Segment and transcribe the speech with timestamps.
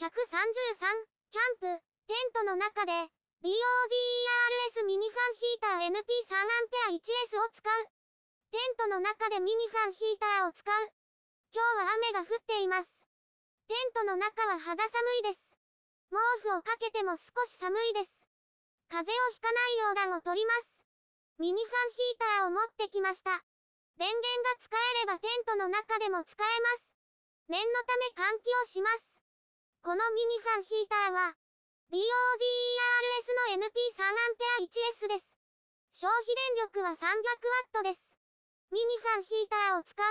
[0.00, 2.92] 133、キャンプ、テントの中で、
[3.44, 3.52] BODERS
[4.88, 7.84] ミニファンヒーター NP3 アンペア 1S を使う。
[8.48, 10.72] テントの中でミニファンヒーターを使う。
[11.52, 12.88] 今日は雨が降っています。
[13.68, 15.52] テントの中は肌寒いです。
[16.08, 16.16] 毛
[16.48, 18.24] 布をかけても少し寒いです。
[18.88, 20.80] 風邪をひかない溶断を取ります。
[21.36, 23.36] ミニファンヒーターを持ってきました。
[24.00, 24.16] 電源
[24.48, 26.88] が使えればテントの中でも使えます。
[27.52, 29.09] 念のため換気をします。
[29.80, 31.32] このミニファンヒーターは、
[31.88, 35.32] BODERS の NP3 アンペア 1S です。
[35.90, 38.04] 消費電力は 300W です。
[38.68, 40.04] ミニファンヒーターを使う。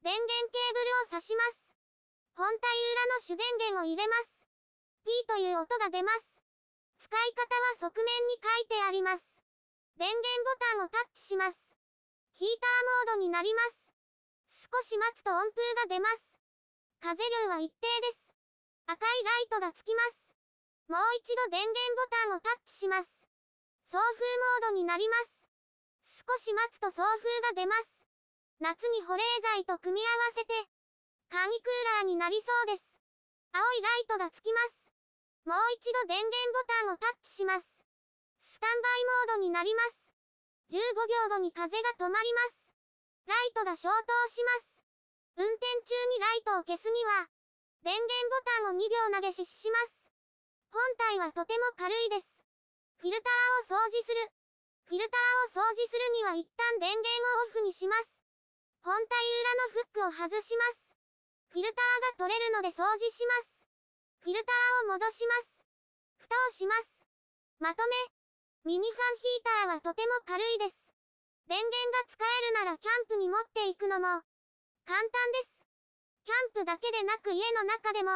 [0.00, 0.72] 電源ケー
[1.12, 1.76] ブルを挿します。
[2.32, 2.64] 本体
[2.96, 4.48] 裏の主電源を入れます。
[5.04, 6.40] P という音が出ます。
[6.96, 9.22] 使い方は側面に書いてあります。
[10.00, 11.76] 電源ボタンをタッチします。
[12.32, 14.64] ヒーターモードになります。
[14.72, 16.40] 少し待つと温風が出ます。
[17.04, 18.23] 風量は一定です。
[18.86, 20.34] 赤いライトがつきます。
[20.88, 23.08] もう一度電源ボタンをタッチします。
[23.88, 24.02] 送風
[24.60, 26.20] モードになります。
[26.24, 28.04] 少し待つと送風が出ます。
[28.60, 29.22] 夏に保冷
[29.56, 30.52] 剤と組み合わせて、
[31.30, 33.00] 簡易クーラーになりそうです。
[33.52, 34.90] 青いライトがつきます。
[35.44, 37.66] もう一度電源ボタンをタッチします。
[38.38, 40.12] スタンバイモードになります。
[40.68, 40.76] 15
[41.30, 42.72] 秒後に風が止まります。
[43.26, 44.74] ライトが消灯します。
[45.36, 47.28] 運転中にライトを消すには、
[47.84, 50.08] 電源ボタンを2秒投げしします。
[50.72, 52.40] 本体はとても軽いです。
[52.96, 54.24] フィルターを掃除する。
[54.88, 57.04] フィルターを掃除するには一旦電源
[57.44, 58.24] をオフにします。
[58.80, 60.96] 本体裏のフックを外します。
[61.52, 63.68] フィルターが取れるので掃除します。
[64.24, 65.60] フィルターを戻します。
[66.24, 67.04] 蓋をします。
[67.60, 67.92] まとめ。
[68.64, 70.88] ミニファンヒーターはとても軽いです。
[71.52, 74.08] 電源が使えるならキャンプに持っていくのも
[74.88, 75.04] 簡単
[75.36, 75.53] です。
[76.24, 78.08] キャンプだけでなく家の中でも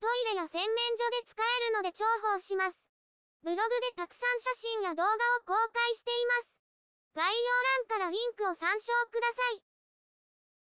[0.00, 2.88] トイレや洗面所で使えるので重宝します。
[3.44, 6.56] ブログでたくさん写真や動画を公開しています。
[7.14, 7.52] 概要
[7.92, 9.75] 欄からリンクを参照ください。